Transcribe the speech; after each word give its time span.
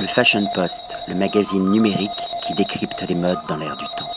Le 0.00 0.06
Fashion 0.06 0.46
Post, 0.54 0.96
le 1.08 1.16
magazine 1.16 1.70
numérique 1.70 2.10
qui 2.46 2.54
décrypte 2.54 3.04
les 3.08 3.16
modes 3.16 3.38
dans 3.48 3.56
l'air 3.56 3.76
du 3.76 3.84
temps. 3.96 4.08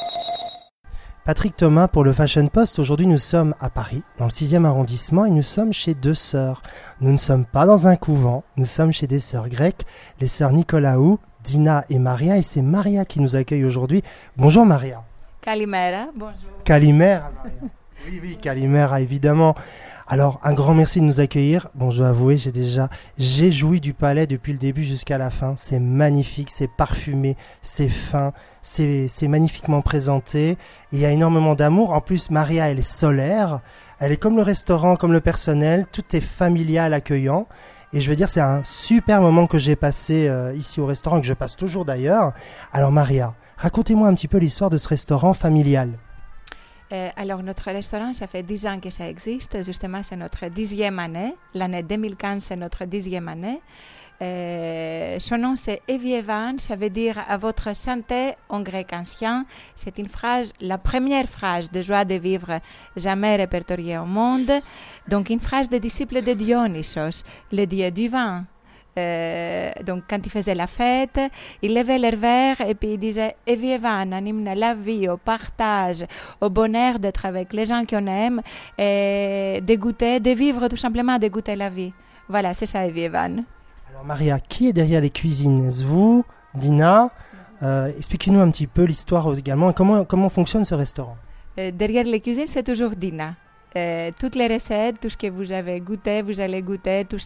Patrick 1.25 1.55
Thomas 1.55 1.87
pour 1.87 2.03
le 2.03 2.13
Fashion 2.13 2.47
Post. 2.49 2.77
Aujourd'hui, 2.77 3.07
nous 3.07 3.17
sommes 3.17 3.55
à 3.59 3.71
Paris, 3.71 4.03
dans 4.19 4.25
le 4.25 4.29
6e 4.29 4.65
arrondissement, 4.65 5.25
et 5.25 5.31
nous 5.31 5.41
sommes 5.41 5.73
chez 5.73 5.95
deux 5.95 6.13
sœurs. 6.13 6.61
Nous 6.99 7.11
ne 7.11 7.17
sommes 7.17 7.45
pas 7.45 7.65
dans 7.65 7.87
un 7.87 7.95
couvent, 7.95 8.43
nous 8.57 8.65
sommes 8.65 8.91
chez 8.91 9.07
des 9.07 9.19
sœurs 9.19 9.49
grecques, 9.49 9.85
les 10.19 10.27
sœurs 10.27 10.51
Nicolaou, 10.51 11.17
Dina 11.43 11.83
et 11.89 11.97
Maria, 11.97 12.37
et 12.37 12.43
c'est 12.43 12.61
Maria 12.61 13.03
qui 13.03 13.19
nous 13.19 13.35
accueille 13.35 13.65
aujourd'hui. 13.65 14.03
Bonjour 14.37 14.67
Maria. 14.67 15.03
Kalimera, 15.41 16.09
bonjour. 16.15 16.51
Kalimera, 16.63 17.31
Maria. 17.43 17.71
Oui, 18.07 18.19
oui, 18.21 18.37
Kalimera, 18.41 19.01
évidemment. 19.01 19.55
Alors, 20.07 20.39
un 20.43 20.53
grand 20.53 20.73
merci 20.73 20.99
de 20.99 21.05
nous 21.05 21.19
accueillir. 21.19 21.69
Bon, 21.75 21.91
je 21.91 21.99
dois 21.99 22.09
avouer, 22.09 22.37
j'ai 22.37 22.51
déjà, 22.51 22.89
j'ai 23.17 23.51
joui 23.51 23.79
du 23.79 23.93
palais 23.93 24.27
depuis 24.27 24.51
le 24.53 24.57
début 24.57 24.83
jusqu'à 24.83 25.17
la 25.17 25.29
fin. 25.29 25.53
C'est 25.55 25.79
magnifique, 25.79 26.49
c'est 26.49 26.67
parfumé, 26.67 27.37
c'est 27.61 27.87
fin, 27.87 28.33
c'est, 28.61 29.07
c'est 29.07 29.27
magnifiquement 29.27 29.81
présenté. 29.81 30.57
Il 30.91 30.99
y 30.99 31.05
a 31.05 31.11
énormément 31.11 31.53
d'amour. 31.53 31.93
En 31.93 32.01
plus, 32.01 32.31
Maria, 32.31 32.69
elle 32.69 32.79
est 32.79 32.81
solaire. 32.81 33.61
Elle 33.99 34.11
est 34.11 34.17
comme 34.17 34.35
le 34.35 34.41
restaurant, 34.41 34.95
comme 34.95 35.13
le 35.13 35.21
personnel. 35.21 35.85
Tout 35.91 36.15
est 36.15 36.21
familial, 36.21 36.93
accueillant. 36.93 37.47
Et 37.93 38.01
je 38.01 38.09
veux 38.09 38.15
dire, 38.15 38.29
c'est 38.29 38.41
un 38.41 38.63
super 38.63 39.21
moment 39.21 39.47
que 39.47 39.59
j'ai 39.59 39.75
passé 39.75 40.27
euh, 40.27 40.53
ici 40.55 40.81
au 40.81 40.87
restaurant, 40.87 41.21
que 41.21 41.27
je 41.27 41.33
passe 41.33 41.55
toujours 41.55 41.85
d'ailleurs. 41.85 42.33
Alors, 42.73 42.91
Maria, 42.91 43.35
racontez-moi 43.57 44.07
un 44.07 44.15
petit 44.15 44.27
peu 44.27 44.39
l'histoire 44.39 44.69
de 44.69 44.77
ce 44.77 44.87
restaurant 44.87 45.33
familial. 45.33 45.91
Euh, 46.91 47.09
alors, 47.15 47.41
notre 47.41 47.71
restaurant, 47.71 48.11
ça 48.13 48.27
fait 48.27 48.43
10 48.43 48.67
ans 48.67 48.79
que 48.79 48.89
ça 48.89 49.07
existe. 49.07 49.63
Justement, 49.63 50.03
c'est 50.03 50.17
notre 50.17 50.47
dixième 50.47 50.99
année. 50.99 51.35
L'année 51.53 51.83
2015, 51.83 52.43
c'est 52.43 52.55
notre 52.55 52.85
dixième 52.85 53.27
année. 53.29 53.61
Euh, 54.21 55.17
son 55.19 55.37
nom, 55.37 55.55
c'est 55.55 55.81
Evievan. 55.87 56.59
Ça 56.59 56.75
veut 56.75 56.89
dire 56.89 57.23
à 57.27 57.37
votre 57.37 57.75
santé 57.75 58.33
en 58.49 58.61
grec 58.61 58.89
ancien. 58.93 59.45
C'est 59.75 59.97
une 59.97 60.09
phrase, 60.09 60.53
la 60.59 60.77
première 60.77 61.27
phrase 61.27 61.71
de 61.71 61.81
joie 61.81 62.05
de 62.05 62.15
vivre 62.15 62.59
jamais 62.95 63.37
répertoriée 63.37 63.97
au 63.97 64.05
monde. 64.05 64.51
Donc, 65.07 65.29
une 65.29 65.39
phrase 65.39 65.69
des 65.69 65.79
disciples 65.79 66.21
de 66.21 66.33
Dionysos, 66.33 67.23
le 67.51 67.65
dieu 67.65 67.89
du 67.89 68.09
vin. 68.09 68.45
Euh, 68.97 69.71
donc, 69.85 70.03
quand 70.09 70.19
il 70.25 70.29
faisait 70.29 70.55
la 70.55 70.67
fête, 70.67 71.19
il 71.61 71.73
levait 71.73 71.97
leur 71.97 72.15
verre 72.17 72.61
et 72.61 72.75
puis 72.75 72.93
il 72.93 72.97
disait 72.97 73.35
Evievan, 73.47 74.11
anime 74.11 74.43
la 74.53 74.73
vie, 74.75 75.07
au 75.07 75.17
partage, 75.17 76.05
au 76.41 76.49
bonheur 76.49 76.99
d'être 76.99 77.25
avec 77.25 77.53
les 77.53 77.65
gens 77.65 77.85
qu'on 77.85 78.05
aime 78.07 78.41
et 78.77 79.59
de 79.61 79.75
goûter, 79.75 80.19
de 80.19 80.31
vivre 80.31 80.67
tout 80.67 80.75
simplement, 80.75 81.17
de 81.17 81.27
goûter 81.29 81.55
la 81.55 81.69
vie. 81.69 81.93
Voilà, 82.27 82.53
c'est 82.53 82.65
ça, 82.65 82.85
Evievan. 82.85 83.43
Alors, 83.89 84.03
Maria, 84.05 84.39
qui 84.39 84.69
est 84.69 84.73
derrière 84.73 85.01
les 85.01 85.09
cuisines? 85.09 85.67
Est-ce 85.67 85.83
vous, 85.85 86.25
Dina? 86.53 87.11
Euh, 87.63 87.91
Expliquez-nous 87.97 88.39
un 88.39 88.51
petit 88.51 88.67
peu 88.67 88.83
l'histoire 88.83 89.37
également. 89.37 89.71
Comment, 89.71 90.03
comment 90.03 90.29
fonctionne 90.29 90.65
ce 90.65 90.75
restaurant? 90.75 91.17
Euh, 91.59 91.71
derrière 91.71 92.05
les 92.05 92.19
cuisines, 92.19 92.47
c'est 92.47 92.63
toujours 92.63 92.91
Dina. 92.91 93.35
Euh, 93.77 94.11
toutes 94.19 94.35
les 94.35 94.47
recettes, 94.47 94.99
tout 94.99 95.09
ce 95.09 95.15
que 95.15 95.27
vous 95.27 95.51
avez 95.51 95.79
goûté, 95.79 96.21
vous 96.21 96.41
allez 96.41 96.61
goûter, 96.61 97.05
tout- 97.05 97.17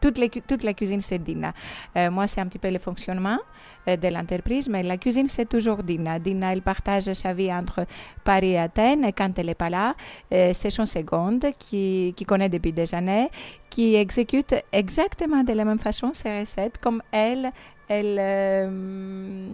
toute, 0.00 0.62
la 0.62 0.72
cuisine, 0.74 1.00
c'est 1.00 1.18
Dina. 1.18 1.52
Euh, 1.96 2.10
moi, 2.10 2.26
c'est 2.28 2.40
un 2.40 2.46
petit 2.46 2.58
peu 2.60 2.70
le 2.70 2.78
fonctionnement 2.78 3.38
de 3.86 4.08
l'entreprise, 4.08 4.68
mais 4.68 4.82
la 4.82 4.96
cuisine, 4.96 5.28
c'est 5.28 5.48
toujours 5.48 5.82
Dina. 5.82 6.18
Dina, 6.18 6.52
elle 6.52 6.62
partage 6.62 7.12
sa 7.14 7.32
vie 7.32 7.52
entre 7.52 7.86
Paris 8.24 8.52
et 8.52 8.58
Athènes, 8.58 9.04
et 9.04 9.12
quand 9.12 9.36
elle 9.38 9.46
n'est 9.46 9.54
pas 9.54 9.70
là, 9.70 9.94
euh, 10.32 10.50
c'est 10.54 10.70
son 10.70 10.86
seconde 10.86 11.46
qui, 11.58 12.12
qui 12.16 12.24
connaît 12.24 12.48
depuis 12.48 12.72
des 12.72 12.94
années, 12.94 13.28
qui 13.68 13.94
exécute 13.94 14.54
exactement 14.72 15.42
de 15.42 15.52
la 15.52 15.64
même 15.64 15.78
façon 15.78 16.12
ses 16.14 16.40
recettes, 16.40 16.78
comme 16.78 17.02
elle, 17.12 17.50
elle... 17.88 18.16
euh, 18.20 19.48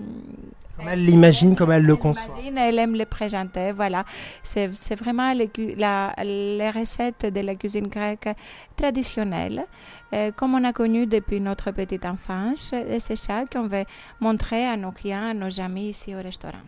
Comme 0.76 0.88
elle 0.88 1.04
l'imagine, 1.04 1.54
comme 1.56 1.72
elle 1.72 1.84
le 1.84 1.96
conçoit. 1.96 2.34
Elle 2.44 2.78
aime 2.78 2.94
les 2.94 3.06
présenter, 3.06 3.72
voilà. 3.72 4.04
C'est 4.42 4.70
c'est 4.74 4.94
vraiment 4.94 5.32
les, 5.32 5.50
la- 5.76 6.12
les 6.22 6.70
recettes 6.70 7.26
de 7.32 7.40
la 7.40 7.54
cuisine 7.54 7.86
grecque 7.88 8.28
traditionnelle, 8.76 9.64
euh, 10.12 10.30
comme 10.32 10.54
on 10.54 10.64
a 10.64 10.72
connu 10.72 11.06
depuis 11.06 11.40
notre 11.40 11.70
petite 11.70 12.04
enfance. 12.04 12.72
Et 12.72 13.00
c'est 13.00 13.16
ça 13.16 13.44
qu'on 13.50 13.66
veut 13.66 13.84
montrer 14.20 14.64
à 14.66 14.76
nos 14.76 14.92
clients, 14.92 15.30
à 15.30 15.34
nos 15.34 15.60
amis 15.60 15.88
ici 15.88 16.14
au 16.14 16.18
restaurant. 16.22 16.58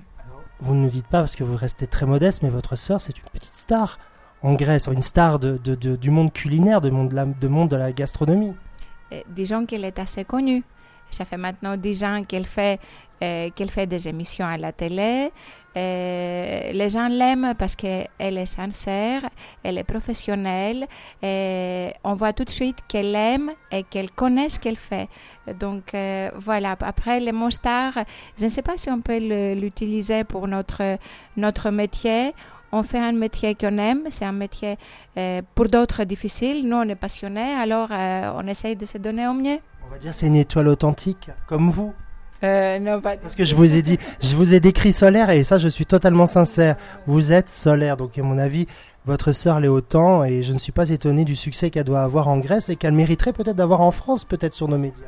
Vous 0.60 0.75
ne 0.75 0.82
nous 0.82 0.88
dites 0.91 1.06
pas 1.06 1.21
parce 1.21 1.37
que 1.37 1.44
vous 1.44 1.56
restez 1.56 1.87
très 1.87 2.04
modeste, 2.06 2.43
mais 2.43 2.50
votre 2.50 2.75
sœur, 2.76 3.00
c'est 3.00 3.16
une 3.16 3.28
petite 3.32 3.54
star 3.54 3.99
en 4.43 4.54
Grèce, 4.54 4.88
une 4.93 5.03
star 5.03 5.38
de, 5.38 5.56
de- 5.56 5.75
de- 5.75 5.97
du 5.97 6.10
monde 6.10 6.32
culinaire, 6.32 6.81
du 6.81 6.91
monde 6.91 7.09
de 7.10 7.15
la, 7.15 7.26
de 7.26 7.49
monde 7.49 7.69
de 7.69 7.76
la 7.76 7.93
gastronomie. 7.93 8.54
Et 9.10 9.25
disons 9.28 9.66
qu'elle 9.66 9.84
est 9.84 9.99
assez 9.99 10.25
connue. 10.25 10.62
Ça 11.11 11.25
fait 11.25 11.37
maintenant 11.37 11.77
10 11.77 12.05
ans 12.05 12.25
qu'elle 12.25 12.47
fait, 12.47 12.81
euh, 13.23 13.51
qu'elle 13.55 13.71
fait 13.71 13.87
des 13.87 14.09
émissions 14.09 14.47
à 14.47 14.57
la 14.57 14.73
télé. 14.73 15.31
Euh, 15.77 16.73
les 16.73 16.89
gens 16.89 17.09
l'aiment 17.09 17.55
parce 17.57 17.77
qu'elle 17.77 18.09
est 18.19 18.47
sincère, 18.47 19.23
elle 19.63 19.79
est 19.79 19.85
professionnelle. 19.85 20.87
Et 21.23 21.93
on 22.05 22.15
voit 22.15 22.33
tout 22.33 22.45
de 22.45 22.51
suite 22.51 22.79
qu'elle 22.89 23.15
aime 23.15 23.53
et 23.71 23.85
qu'elle 23.85 24.11
connaît 24.11 24.49
ce 24.49 24.59
qu'elle 24.59 24.77
fait. 24.77 25.09
Donc 25.61 25.95
euh, 25.95 26.31
voilà, 26.37 26.77
après 26.81 27.21
les 27.21 27.33
mots 27.33 27.51
stars, 27.51 27.99
je 28.39 28.45
ne 28.45 28.49
sais 28.49 28.63
pas 28.63 28.77
si 28.77 28.91
on 28.91 29.01
peut 29.01 29.19
l'utiliser 29.55 30.25
pour 30.25 30.49
notre, 30.49 30.99
notre 31.37 31.71
métier. 31.71 32.35
On 32.73 32.83
fait 32.83 32.99
un 32.99 33.12
métier 33.12 33.55
qu'on 33.55 33.79
aime, 33.79 34.03
c'est 34.11 34.25
un 34.25 34.33
métier 34.33 34.77
euh, 35.17 35.41
pour 35.55 35.69
d'autres 35.69 36.05
difficile. 36.05 36.69
Nous, 36.69 36.77
on 36.77 36.89
est 36.89 36.95
passionnés, 36.95 37.55
alors 37.55 37.89
euh, 37.91 38.31
on 38.37 38.47
essaye 38.47 38.77
de 38.77 38.84
se 38.84 38.99
donner 38.99 39.27
au 39.27 39.33
mieux. 39.33 39.59
On 39.87 39.91
va 39.91 39.99
dire 39.99 40.12
c'est 40.12 40.27
une 40.27 40.37
étoile 40.37 40.69
authentique, 40.69 41.31
comme 41.47 41.71
vous. 41.71 41.95
Euh, 42.45 42.79
non, 42.79 43.01
pas 43.01 43.17
Parce 43.17 43.34
que 43.34 43.45
je 43.45 43.55
vous 43.55 43.75
ai 43.75 43.83
dit, 43.83 43.99
je 44.23 44.37
vous 44.37 44.55
ai 44.55 44.61
décrit 44.61 44.93
solaire 44.93 45.31
et 45.31 45.43
ça, 45.45 45.59
je 45.59 45.69
suis 45.69 45.87
totalement 45.87 46.27
sincère. 46.27 46.77
Vous 47.06 47.33
êtes 47.33 47.49
solaire, 47.49 47.97
donc 47.97 48.17
à 48.19 48.23
mon 48.23 48.39
avis, 48.39 48.67
votre 49.06 49.33
sœur 49.33 49.59
l'est 49.61 49.69
autant 49.69 50.25
et 50.25 50.43
je 50.43 50.53
ne 50.53 50.59
suis 50.59 50.73
pas 50.73 50.91
étonné 50.91 51.25
du 51.25 51.35
succès 51.35 51.71
qu'elle 51.71 51.85
doit 51.85 52.03
avoir 52.03 52.29
en 52.29 52.39
Grèce 52.39 52.69
et 52.69 52.77
qu'elle 52.77 52.93
mériterait 52.93 53.33
peut-être 53.33 53.56
d'avoir 53.56 53.81
en 53.81 53.91
France, 53.91 54.25
peut-être 54.25 54.55
sur 54.55 54.69
nos 54.69 54.79
médias. 54.79 55.06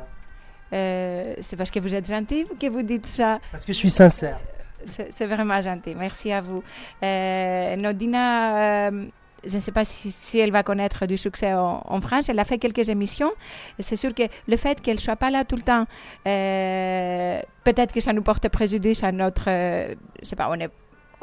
Euh, 0.73 1.35
c'est 1.41 1.55
parce 1.55 1.69
que 1.71 1.79
vous 1.79 1.93
êtes 1.93 2.07
gentil 2.07 2.45
que 2.59 2.67
vous 2.67 2.81
dites 2.81 3.05
ça. 3.05 3.39
Parce 3.51 3.65
que 3.65 3.73
je 3.73 3.77
suis 3.77 3.89
sincère. 3.89 4.39
C'est 4.85 5.25
vraiment 5.25 5.61
gentil. 5.61 5.95
Merci 5.95 6.31
à 6.31 6.41
vous. 6.41 6.63
Euh, 7.03 7.75
Nodina, 7.75 8.89
euh, 8.89 9.05
je 9.45 9.55
ne 9.55 9.61
sais 9.61 9.71
pas 9.71 9.85
si, 9.85 10.39
elle 10.39 10.51
va 10.51 10.63
connaître 10.63 11.05
du 11.05 11.17
succès 11.17 11.53
en, 11.53 12.01
France. 12.01 12.29
Elle 12.29 12.39
a 12.39 12.45
fait 12.45 12.57
quelques 12.57 12.89
émissions. 12.89 13.31
C'est 13.79 13.95
sûr 13.95 14.13
que 14.13 14.23
le 14.47 14.57
fait 14.57 14.81
qu'elle 14.81 14.95
ne 14.95 15.01
soit 15.01 15.15
pas 15.15 15.29
là 15.31 15.43
tout 15.45 15.55
le 15.55 15.63
temps, 15.63 15.85
euh, 16.27 17.41
peut-être 17.63 17.93
que 17.93 18.01
ça 18.01 18.13
nous 18.13 18.21
porte 18.21 18.47
préjudice 18.49 19.03
à 19.03 19.11
notre. 19.11 19.45
euh, 19.47 19.95
je 20.21 20.27
sais 20.27 20.35
pas, 20.35 20.49
on 20.49 20.55
est 20.55 20.69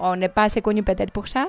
on 0.01 0.15
n'est 0.15 0.29
pas 0.29 0.45
assez 0.45 0.63
connu 0.63 0.85
peut-être 0.85 1.11
pour 1.11 1.27
ça, 1.27 1.49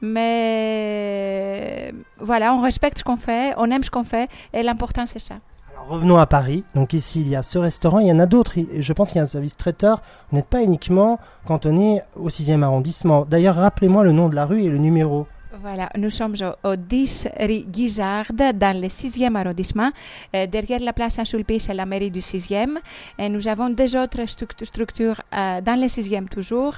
mais 0.00 1.92
voilà, 2.20 2.54
on 2.54 2.60
respecte 2.60 2.98
ce 2.98 3.04
qu'on 3.04 3.16
fait, 3.16 3.54
on 3.56 3.68
aime 3.72 3.82
ce 3.82 3.90
qu'on 3.90 4.04
fait, 4.04 4.30
et 4.52 4.62
l'important 4.62 5.04
c'est 5.04 5.18
ça. 5.18 5.40
Revenons 5.88 6.18
à 6.18 6.26
Paris. 6.26 6.64
Donc 6.74 6.92
ici, 6.92 7.22
il 7.22 7.28
y 7.28 7.36
a 7.36 7.42
ce 7.42 7.58
restaurant, 7.58 7.98
il 7.98 8.08
y 8.08 8.12
en 8.12 8.18
a 8.18 8.26
d'autres. 8.26 8.58
Et 8.58 8.82
Je 8.82 8.92
pense 8.92 9.08
qu'il 9.08 9.16
y 9.16 9.20
a 9.20 9.22
un 9.22 9.26
service 9.26 9.56
traiteur. 9.56 10.02
Vous 10.30 10.36
n'êtes 10.36 10.46
pas 10.46 10.62
uniquement 10.62 11.18
cantonné 11.46 12.02
au 12.14 12.28
6e 12.28 12.62
arrondissement. 12.62 13.24
D'ailleurs, 13.24 13.54
rappelez-moi 13.54 14.04
le 14.04 14.12
nom 14.12 14.28
de 14.28 14.34
la 14.34 14.44
rue 14.44 14.62
et 14.62 14.68
le 14.68 14.76
numéro. 14.76 15.26
Voilà, 15.50 15.88
nous 15.96 16.10
sommes 16.10 16.34
au, 16.62 16.68
au 16.68 16.76
10 16.76 17.28
rue 17.40 17.64
Guisard, 17.66 18.26
dans 18.34 18.78
le 18.78 18.86
6e 18.88 19.34
arrondissement. 19.34 19.90
Euh, 20.36 20.46
derrière 20.46 20.78
la 20.80 20.92
place 20.92 21.14
Saint-Sulpice, 21.14 21.64
c'est 21.64 21.74
la 21.74 21.86
mairie 21.86 22.10
du 22.10 22.20
6e. 22.20 22.76
Et 23.18 23.30
nous 23.30 23.48
avons 23.48 23.70
deux 23.70 23.96
autres 23.96 24.20
struct- 24.26 24.62
structures 24.66 25.22
euh, 25.34 25.62
dans 25.62 25.80
le 25.80 25.86
6e 25.86 26.28
toujours. 26.28 26.74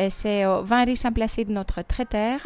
Euh, 0.00 0.08
c'est 0.10 0.44
au 0.46 0.62
20 0.64 0.84
rue 0.86 0.96
Saint-Placide, 0.96 1.48
notre 1.50 1.82
traiteur. 1.82 2.40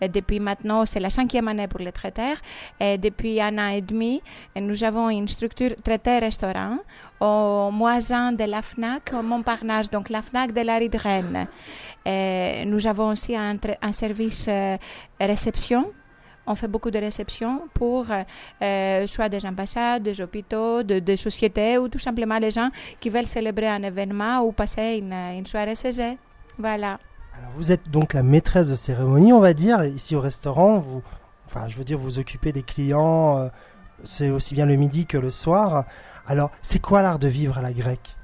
Et 0.00 0.08
depuis 0.08 0.38
maintenant, 0.38 0.86
c'est 0.86 1.00
la 1.00 1.10
cinquième 1.10 1.48
année 1.48 1.66
pour 1.66 1.80
le 1.80 1.90
traiteur. 1.90 2.36
Et 2.78 2.96
depuis 2.96 3.40
un 3.40 3.58
an 3.58 3.70
et 3.70 3.80
demi, 3.82 4.22
nous 4.54 4.84
avons 4.84 5.10
une 5.10 5.26
structure 5.26 5.74
traiteur-restaurant 5.82 6.78
au 7.20 7.70
Moisin 7.70 8.32
de 8.32 8.44
la 8.44 8.62
FNAC, 8.62 9.12
au 9.18 9.22
Montparnasse, 9.22 9.90
donc 9.90 10.10
la 10.10 10.22
FNAC 10.22 10.52
de 10.52 10.60
la 10.60 10.78
rue 10.78 10.88
de 10.88 10.98
Rennes. 10.98 11.46
Nous 12.66 12.86
avons 12.86 13.08
aussi 13.10 13.34
un, 13.36 13.56
service 13.92 14.46
euh, 14.48 14.76
réception. 15.20 15.92
On 16.46 16.54
fait 16.54 16.68
beaucoup 16.68 16.92
de 16.92 16.98
réceptions 16.98 17.62
pour 17.74 18.06
euh, 18.62 19.06
soit 19.08 19.28
des 19.28 19.44
ambassades, 19.44 20.04
des 20.04 20.20
hôpitaux, 20.20 20.84
de- 20.84 21.00
des 21.00 21.16
sociétés 21.16 21.76
ou 21.78 21.88
tout 21.88 21.98
simplement 21.98 22.38
les 22.38 22.52
gens 22.52 22.68
qui 23.00 23.10
veulent 23.10 23.26
célébrer 23.26 23.66
un 23.68 23.82
événement 23.82 24.42
ou 24.42 24.52
passer 24.52 25.02
une, 25.02 25.44
soirée 25.46 25.72
eux. 25.72 26.16
Voilà. 26.58 26.98
Vous 27.56 27.72
êtes 27.72 27.90
donc 27.90 28.14
la 28.14 28.22
maîtresse 28.22 28.70
de 28.70 28.76
cérémonie, 28.76 29.32
on 29.32 29.40
va 29.40 29.52
dire, 29.54 29.82
ici 29.84 30.14
au 30.14 30.20
restaurant. 30.20 30.84
Enfin, 31.46 31.68
je 31.68 31.76
veux 31.76 31.84
dire, 31.84 31.98
vous 31.98 32.18
occupez 32.18 32.52
des 32.52 32.62
clients. 32.62 33.38
euh, 33.38 33.48
c'est 34.04 34.30
aussi 34.30 34.54
bien 34.54 34.66
le 34.66 34.76
midi 34.76 35.06
que 35.06 35.18
le 35.18 35.30
soir. 35.30 35.84
Alors, 36.26 36.50
c'est 36.62 36.80
quoi 36.80 37.02
l'art 37.02 37.18
de 37.18 37.28
vivre 37.28 37.58
à 37.58 37.62
la 37.62 37.72
grecque? 37.72 38.16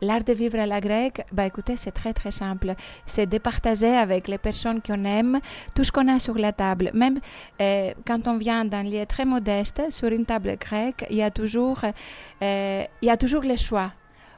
L'art 0.00 0.22
de 0.22 0.32
vivre 0.32 0.60
à 0.60 0.66
la 0.66 0.80
grecque, 0.80 1.24
bah 1.32 1.44
écoutez, 1.44 1.76
c'est 1.76 1.90
très 1.90 2.12
très 2.12 2.30
simple. 2.30 2.74
C'est 3.04 3.26
de 3.26 3.38
partager 3.38 3.96
avec 3.96 4.28
les 4.28 4.38
personnes 4.38 4.80
qu'on 4.80 5.04
aime 5.04 5.40
tout 5.74 5.82
ce 5.82 5.90
qu'on 5.90 6.06
a 6.06 6.20
sur 6.20 6.34
la 6.38 6.52
table. 6.52 6.92
Même 6.94 7.18
euh, 7.60 7.92
quand 8.06 8.28
on 8.28 8.38
vient 8.38 8.64
d'un 8.64 8.84
lieu 8.84 9.04
très 9.06 9.24
modeste, 9.24 9.82
sur 9.90 10.08
une 10.12 10.24
table 10.24 10.56
grecque, 10.56 11.04
il 11.10 11.16
y 11.16 11.22
a 11.22 11.32
toujours, 11.32 11.80
euh, 12.42 12.84
il 13.02 13.06
y 13.06 13.10
a 13.10 13.16
toujours 13.16 13.42
le 13.42 13.56
choix. 13.56 13.90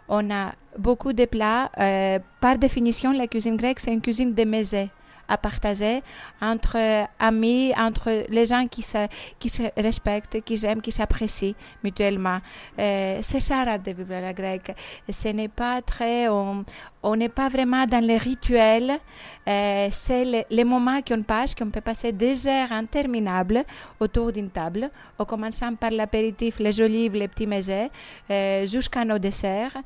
on 0.08 0.30
a 0.30 0.54
beaucoup 0.78 1.12
de 1.12 1.26
plats. 1.26 1.70
Euh, 1.78 2.18
par 2.40 2.56
définition, 2.56 3.12
la 3.12 3.26
cuisine 3.26 3.56
grecque, 3.56 3.80
c'est 3.80 3.92
une 3.92 4.00
cuisine 4.00 4.34
de 4.34 4.44
mésée 4.44 4.90
à 5.30 5.38
partager 5.38 6.02
entre 6.42 7.06
amis, 7.18 7.72
entre 7.78 8.26
les 8.28 8.46
gens 8.46 8.66
qui 8.66 8.82
se, 8.82 9.06
respectent, 9.80 10.42
qui 10.42 10.58
s'aiment, 10.58 10.82
qui 10.82 10.92
s'apprécient 10.92 11.54
mutuellement. 11.84 12.40
Euh, 12.78 13.18
c'est 13.22 13.40
ça 13.40 13.64
l'art 13.64 13.78
de 13.78 13.94
la 14.08 14.32
grecque. 14.32 14.74
Ce 15.08 15.28
n'est 15.28 15.48
pas 15.48 15.80
très, 15.82 16.28
on 16.28 17.16
n'est 17.16 17.28
pas 17.28 17.48
vraiment 17.48 17.86
dans 17.86 18.04
les 18.04 18.18
rituels. 18.18 18.98
Euh, 19.48 19.88
c'est 19.90 20.44
les, 20.50 20.64
moments 20.64 21.00
qu'on 21.00 21.22
passe, 21.22 21.54
qu'on 21.54 21.70
peut 21.70 21.80
passer 21.80 22.12
des 22.12 22.48
heures 22.48 22.72
interminables 22.72 23.64
autour 24.00 24.32
d'une 24.32 24.50
table, 24.50 24.90
en 25.18 25.24
commençant 25.24 25.74
par 25.76 25.92
l'apéritif, 25.92 26.58
les 26.58 26.80
olives, 26.80 27.14
les 27.14 27.28
petits 27.28 27.46
mésés, 27.46 27.88
euh, 28.30 28.66
jusqu'à 28.66 29.04
nos 29.04 29.18
desserts 29.18 29.76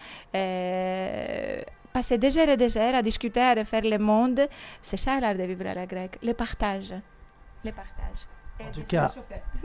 passer 1.94 2.19
des 2.19 2.37
heures 2.37 2.49
et 2.49 2.56
des 2.56 2.76
heures 2.76 2.96
à 2.96 3.02
discuter, 3.02 3.41
à 3.41 3.55
refaire 3.55 3.82
le 3.85 3.99
monde. 3.99 4.41
C'est 4.82 4.96
ça 4.96 5.20
l'art 5.20 5.37
de 5.37 5.44
vivre 5.44 5.67
à 5.67 5.75
la 5.75 5.87
grecque, 5.87 6.19
le 6.23 6.35
partage. 6.35 6.93
Le 7.64 7.70
partage. 7.70 8.26
En 8.61 8.73
tout 8.73 8.82
cas, 8.87 9.12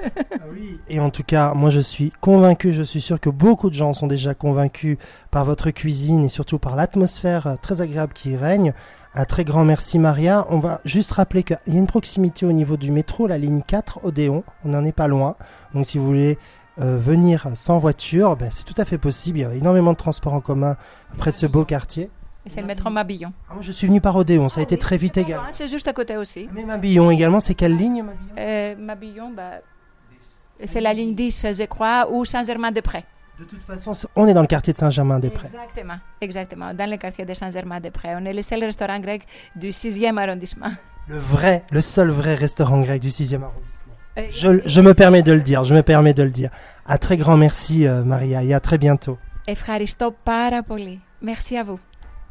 ah 0.33 0.45
oui. 0.51 0.79
Et 0.87 0.99
en 0.99 1.09
tout 1.09 1.23
cas, 1.23 1.53
moi 1.53 1.69
je 1.69 1.79
suis 1.79 2.11
convaincu, 2.21 2.71
je 2.71 2.83
suis 2.83 3.01
sûr 3.01 3.19
que 3.19 3.29
beaucoup 3.29 3.69
de 3.69 3.75
gens 3.75 3.93
sont 3.93 4.07
déjà 4.07 4.33
convaincus 4.33 4.97
par 5.31 5.43
votre 5.43 5.69
cuisine 5.71 6.23
et 6.25 6.29
surtout 6.29 6.59
par 6.59 6.75
l'atmosphère 6.75 7.57
très 7.61 7.81
agréable 7.81 8.13
qui 8.13 8.35
règne. 8.35 8.73
Un 9.15 9.25
très 9.25 9.43
grand 9.43 9.65
merci 9.65 9.97
Maria. 9.97 10.45
On 10.49 10.59
va 10.59 10.81
juste 10.85 11.11
rappeler 11.13 11.43
qu'il 11.43 11.57
y 11.67 11.75
a 11.75 11.79
une 11.79 11.87
proximité 11.87 12.45
au 12.45 12.51
niveau 12.51 12.77
du 12.77 12.91
métro, 12.91 13.27
la 13.27 13.39
ligne 13.39 13.61
4 13.65 14.05
Odéon. 14.05 14.43
On 14.65 14.69
n'en 14.69 14.85
est 14.85 14.91
pas 14.91 15.07
loin. 15.07 15.35
Donc 15.73 15.85
si 15.87 15.97
vous 15.97 16.05
voulez 16.05 16.37
euh, 16.79 16.97
venir 16.99 17.47
sans 17.55 17.79
voiture, 17.79 18.37
ben, 18.37 18.49
c'est 18.51 18.65
tout 18.65 18.79
à 18.79 18.85
fait 18.85 18.99
possible. 18.99 19.39
Il 19.39 19.41
y 19.41 19.45
a 19.45 19.53
énormément 19.53 19.93
de 19.93 19.97
transports 19.97 20.33
en 20.33 20.41
commun 20.41 20.77
près 21.17 21.31
de 21.31 21.35
ce 21.35 21.47
beau 21.47 21.65
quartier. 21.65 22.09
C'est 22.47 22.61
le 22.61 22.67
métro 22.67 22.89
Mabillon. 22.89 23.31
Ah, 23.49 23.53
moi, 23.53 23.61
je 23.61 23.71
suis 23.71 23.85
venu 23.85 24.01
par 24.01 24.15
Odéon, 24.15 24.49
ça 24.49 24.59
a 24.59 24.63
été 24.63 24.77
très 24.77 24.97
vite 24.97 25.17
également. 25.17 25.43
C'est 25.51 25.67
juste 25.67 25.87
à 25.87 25.93
côté 25.93 26.17
aussi. 26.17 26.49
Mais 26.53 26.63
Mabillon 26.63 27.11
également, 27.11 27.39
c'est 27.39 27.53
quelle 27.53 27.75
ligne 27.75 28.03
Mabillon? 28.03 28.35
Euh, 28.37 28.75
Mabillon, 28.77 29.31
bah, 29.31 29.59
c'est 30.65 30.81
la 30.81 30.93
ligne 30.93 31.15
10, 31.15 31.47
je 31.53 31.65
crois, 31.65 32.07
ou 32.11 32.25
Saint-Germain-des-Prés. 32.25 33.05
De 33.39 33.45
toute 33.45 33.63
façon, 33.63 33.91
on 34.15 34.27
est 34.27 34.33
dans 34.33 34.41
le 34.41 34.47
quartier 34.47 34.73
de 34.73 34.77
Saint-Germain-des-Prés. 34.77 35.47
Exactement, 35.47 35.97
exactement, 36.19 36.73
dans 36.73 36.89
le 36.89 36.97
quartier 36.97 37.23
de 37.23 37.33
Saint-Germain-des-Prés. 37.33 38.15
On 38.15 38.25
est 38.25 38.33
le 38.33 38.41
seul 38.41 38.63
restaurant 38.63 38.99
grec 38.99 39.25
du 39.55 39.69
6e 39.69 40.17
arrondissement. 40.17 40.71
Le 41.07 41.17
vrai, 41.17 41.63
le 41.71 41.79
seul 41.81 42.09
vrai 42.09 42.35
restaurant 42.35 42.81
grec 42.81 43.01
du 43.01 43.09
6e 43.09 43.43
arrondissement. 43.43 43.93
Euh, 44.17 44.27
je, 44.31 44.59
je, 44.65 44.81
me 44.81 44.93
permets 44.93 45.23
de 45.23 45.31
le 45.31 45.41
dire, 45.41 45.63
je 45.63 45.73
me 45.73 45.83
permets 45.83 46.13
de 46.13 46.23
le 46.23 46.31
dire. 46.31 46.49
Un 46.85 46.97
très 46.97 47.15
grand 47.15 47.37
merci, 47.37 47.87
euh, 47.87 48.03
Maria, 48.03 48.43
et 48.43 48.53
à 48.53 48.59
très 48.59 48.77
bientôt. 48.77 49.17
Merci 51.21 51.57
à 51.57 51.63
vous. 51.63 51.79